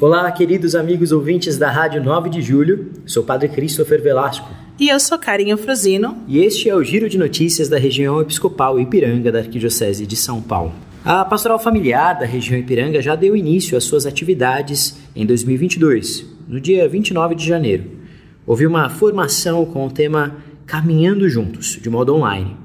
Olá, 0.00 0.30
queridos 0.30 0.76
amigos 0.76 1.10
ouvintes 1.10 1.58
da 1.58 1.72
Rádio 1.72 2.00
9 2.00 2.30
de 2.30 2.40
Julho. 2.40 2.92
Sou 3.04 3.24
Padre 3.24 3.48
Christopher 3.48 4.00
Velasco. 4.00 4.48
E 4.78 4.88
eu 4.88 5.00
sou 5.00 5.18
Carinho 5.18 5.58
Frosino. 5.58 6.22
E 6.28 6.38
este 6.38 6.70
é 6.70 6.76
o 6.76 6.84
Giro 6.84 7.08
de 7.08 7.18
Notícias 7.18 7.68
da 7.68 7.78
região 7.78 8.20
episcopal 8.20 8.78
Ipiranga 8.78 9.32
da 9.32 9.40
Arquidiocese 9.40 10.06
de 10.06 10.14
São 10.14 10.40
Paulo. 10.40 10.72
A 11.04 11.24
Pastoral 11.24 11.58
Familiar 11.58 12.16
da 12.16 12.26
região 12.26 12.56
Ipiranga 12.56 13.02
já 13.02 13.16
deu 13.16 13.34
início 13.34 13.76
às 13.76 13.82
suas 13.82 14.06
atividades 14.06 14.96
em 15.16 15.26
2022, 15.26 16.24
no 16.46 16.60
dia 16.60 16.88
29 16.88 17.34
de 17.34 17.44
janeiro. 17.44 17.90
Houve 18.46 18.68
uma 18.68 18.88
formação 18.88 19.66
com 19.66 19.84
o 19.84 19.90
tema 19.90 20.36
Caminhando 20.64 21.28
Juntos, 21.28 21.76
de 21.82 21.90
modo 21.90 22.14
online. 22.14 22.56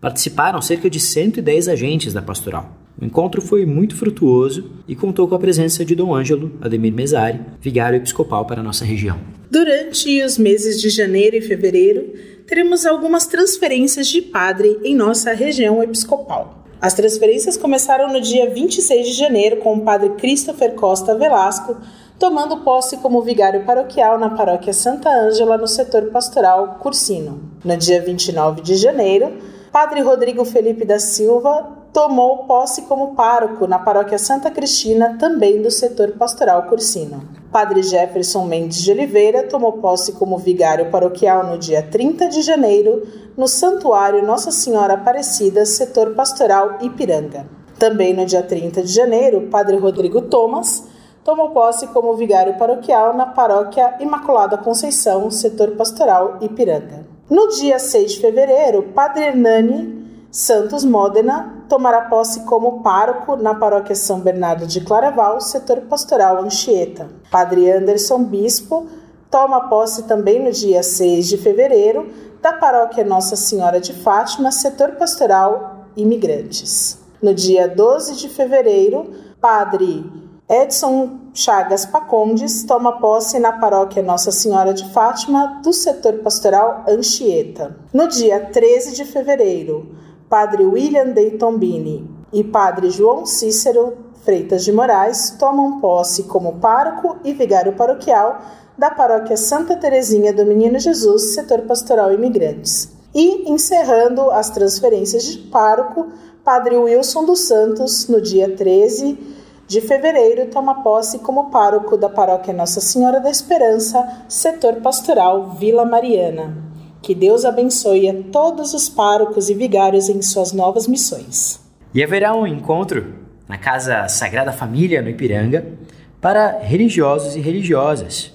Participaram 0.00 0.62
cerca 0.62 0.88
de 0.88 1.00
110 1.00 1.66
agentes 1.66 2.12
da 2.12 2.22
pastoral. 2.22 2.77
O 3.00 3.04
encontro 3.04 3.40
foi 3.40 3.64
muito 3.64 3.94
frutuoso 3.96 4.70
e 4.88 4.96
contou 4.96 5.28
com 5.28 5.34
a 5.34 5.38
presença 5.38 5.84
de 5.84 5.94
Dom 5.94 6.14
Ângelo 6.14 6.52
Ademir 6.60 6.92
Mesari, 6.92 7.40
vigário 7.60 7.96
episcopal 7.96 8.44
para 8.44 8.60
a 8.60 8.64
nossa 8.64 8.84
região. 8.84 9.18
Durante 9.48 10.20
os 10.22 10.36
meses 10.36 10.80
de 10.80 10.90
janeiro 10.90 11.36
e 11.36 11.40
fevereiro, 11.40 12.12
teremos 12.46 12.84
algumas 12.84 13.26
transferências 13.26 14.08
de 14.08 14.20
padre 14.20 14.78
em 14.82 14.96
nossa 14.96 15.32
região 15.32 15.82
episcopal. 15.82 16.66
As 16.80 16.92
transferências 16.92 17.56
começaram 17.56 18.12
no 18.12 18.20
dia 18.20 18.50
26 18.50 19.06
de 19.06 19.12
janeiro 19.12 19.58
com 19.58 19.74
o 19.74 19.80
padre 19.80 20.10
Christopher 20.10 20.74
Costa 20.74 21.14
Velasco 21.14 21.76
tomando 22.18 22.58
posse 22.58 22.96
como 22.96 23.22
vigário 23.22 23.64
paroquial 23.64 24.18
na 24.18 24.30
paróquia 24.30 24.72
Santa 24.72 25.08
Ângela, 25.08 25.56
no 25.56 25.68
setor 25.68 26.06
pastoral 26.06 26.78
Cursino. 26.80 27.40
No 27.64 27.76
dia 27.76 28.02
29 28.02 28.60
de 28.60 28.74
janeiro, 28.74 29.38
padre 29.70 30.00
Rodrigo 30.00 30.44
Felipe 30.44 30.84
da 30.84 30.98
Silva 30.98 31.77
tomou 31.92 32.44
posse 32.44 32.82
como 32.82 33.14
pároco 33.14 33.66
na 33.66 33.78
paróquia 33.78 34.18
Santa 34.18 34.50
Cristina, 34.50 35.16
também 35.18 35.62
do 35.62 35.70
setor 35.70 36.12
pastoral 36.12 36.64
cursino. 36.64 37.22
Padre 37.50 37.82
Jefferson 37.82 38.44
Mendes 38.44 38.82
de 38.82 38.90
Oliveira 38.90 39.44
tomou 39.44 39.72
posse 39.74 40.12
como 40.12 40.38
vigário 40.38 40.90
paroquial 40.90 41.46
no 41.46 41.58
dia 41.58 41.82
30 41.82 42.28
de 42.28 42.42
janeiro, 42.42 43.06
no 43.36 43.48
Santuário 43.48 44.24
Nossa 44.24 44.50
Senhora 44.50 44.94
Aparecida, 44.94 45.64
setor 45.64 46.14
pastoral 46.14 46.78
Ipiranga. 46.82 47.46
Também 47.78 48.12
no 48.12 48.26
dia 48.26 48.42
30 48.42 48.82
de 48.82 48.92
janeiro, 48.92 49.48
Padre 49.50 49.76
Rodrigo 49.76 50.22
Thomas 50.22 50.84
tomou 51.24 51.50
posse 51.50 51.86
como 51.88 52.14
vigário 52.14 52.56
paroquial 52.56 53.14
na 53.14 53.26
paróquia 53.26 53.96
Imaculada 54.00 54.56
Conceição, 54.56 55.30
setor 55.30 55.72
pastoral 55.72 56.38
Ipiranga. 56.40 57.06
No 57.28 57.48
dia 57.48 57.78
6 57.78 58.12
de 58.12 58.20
fevereiro, 58.20 58.82
Padre 58.94 59.24
Hernani 59.24 59.97
Santos 60.38 60.84
Modena 60.84 61.64
tomará 61.68 62.02
posse 62.02 62.44
como 62.44 62.80
pároco 62.80 63.34
na 63.34 63.56
paróquia 63.56 63.96
São 63.96 64.20
Bernardo 64.20 64.68
de 64.68 64.80
Claraval, 64.80 65.40
setor 65.40 65.80
pastoral 65.80 66.40
Anchieta. 66.40 67.08
Padre 67.28 67.68
Anderson 67.68 68.22
Bispo 68.22 68.86
toma 69.28 69.68
posse 69.68 70.04
também 70.04 70.40
no 70.40 70.52
dia 70.52 70.80
6 70.80 71.26
de 71.26 71.38
fevereiro 71.38 72.08
da 72.40 72.52
paróquia 72.52 73.02
Nossa 73.02 73.34
Senhora 73.34 73.80
de 73.80 73.92
Fátima, 73.92 74.52
setor 74.52 74.92
pastoral 74.92 75.86
Imigrantes. 75.96 77.00
No 77.20 77.34
dia 77.34 77.66
12 77.66 78.14
de 78.14 78.28
fevereiro, 78.28 79.10
Padre 79.40 80.08
Edson 80.48 81.18
Chagas 81.34 81.84
Pacondes 81.84 82.62
toma 82.62 83.00
posse 83.00 83.40
na 83.40 83.52
paróquia 83.52 84.04
Nossa 84.04 84.30
Senhora 84.30 84.72
de 84.72 84.88
Fátima, 84.92 85.60
do 85.64 85.72
setor 85.72 86.18
pastoral 86.18 86.84
Anchieta. 86.88 87.76
No 87.92 88.06
dia 88.06 88.38
13 88.38 88.94
de 88.94 89.04
fevereiro, 89.04 89.98
Padre 90.28 90.64
William 90.66 91.10
Dayton 91.10 91.56
Bini 91.56 92.10
e 92.30 92.44
Padre 92.44 92.90
João 92.90 93.24
Cícero 93.24 93.96
Freitas 94.24 94.62
de 94.62 94.70
Moraes 94.70 95.30
tomam 95.38 95.80
posse 95.80 96.24
como 96.24 96.56
pároco 96.56 97.16
e 97.24 97.32
vigário 97.32 97.72
paroquial 97.72 98.38
da 98.76 98.90
paróquia 98.90 99.38
Santa 99.38 99.74
Terezinha 99.74 100.32
do 100.32 100.44
Menino 100.44 100.78
Jesus, 100.78 101.34
setor 101.34 101.62
pastoral 101.62 102.12
imigrantes. 102.12 102.92
E, 103.14 103.50
encerrando 103.50 104.30
as 104.30 104.50
transferências 104.50 105.24
de 105.24 105.38
pároco, 105.48 106.08
Padre 106.44 106.76
Wilson 106.76 107.24
dos 107.24 107.40
Santos, 107.40 108.06
no 108.06 108.20
dia 108.20 108.54
13 108.54 109.18
de 109.66 109.80
fevereiro, 109.80 110.50
toma 110.50 110.82
posse 110.82 111.20
como 111.20 111.50
pároco 111.50 111.96
da 111.96 112.10
paróquia 112.10 112.52
Nossa 112.52 112.82
Senhora 112.82 113.18
da 113.18 113.30
Esperança, 113.30 114.24
setor 114.28 114.76
pastoral 114.76 115.52
Vila 115.58 115.86
Mariana. 115.86 116.67
Que 117.08 117.14
Deus 117.14 117.46
abençoe 117.46 118.06
a 118.06 118.14
todos 118.30 118.74
os 118.74 118.86
párocos 118.86 119.48
e 119.48 119.54
vigários 119.54 120.10
em 120.10 120.20
suas 120.20 120.52
novas 120.52 120.86
missões. 120.86 121.58
E 121.94 122.04
haverá 122.04 122.36
um 122.36 122.46
encontro 122.46 123.14
na 123.48 123.56
Casa 123.56 124.06
Sagrada 124.08 124.52
Família, 124.52 125.00
no 125.00 125.08
Ipiranga, 125.08 125.72
para 126.20 126.58
religiosos 126.58 127.34
e 127.34 127.40
religiosas, 127.40 128.30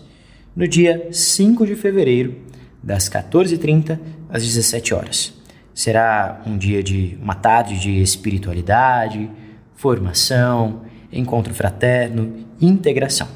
no 0.56 0.68
dia 0.68 1.08
5 1.12 1.68
de 1.68 1.76
fevereiro, 1.76 2.36
das 2.82 3.08
14h30 3.08 4.00
às 4.28 4.42
17 4.42 4.96
horas. 4.96 5.36
Será 5.72 6.42
um 6.44 6.58
dia 6.58 6.82
de 6.82 7.16
uma 7.22 7.36
tarde 7.36 7.80
de 7.80 8.02
espiritualidade, 8.02 9.30
formação, 9.76 10.82
encontro 11.12 11.54
fraterno, 11.54 12.44
integração. 12.60 13.28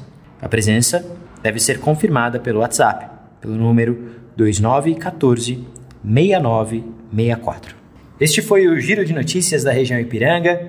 A 0.42 0.48
presença 0.48 1.06
deve 1.40 1.60
ser 1.60 1.78
confirmada 1.78 2.40
pelo 2.40 2.58
WhatsApp, 2.58 3.08
pelo 3.40 3.54
número 3.54 4.18
2914 4.38 5.66
6964. 6.04 7.74
Este 8.20 8.40
foi 8.40 8.68
o 8.68 8.78
Giro 8.78 9.04
de 9.04 9.12
Notícias 9.12 9.64
da 9.64 9.72
região 9.72 9.98
Ipiranga. 9.98 10.68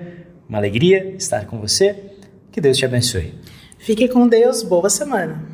Uma 0.49 0.57
alegria 0.57 1.13
estar 1.15 1.45
com 1.45 1.59
você. 1.59 1.95
Que 2.51 2.59
Deus 2.59 2.77
te 2.77 2.85
abençoe. 2.85 3.35
Fique 3.77 4.07
com 4.07 4.27
Deus, 4.27 4.63
boa 4.63 4.89
semana. 4.89 5.49